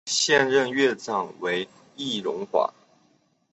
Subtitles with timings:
[0.07, 2.73] 现任院长为易荣华。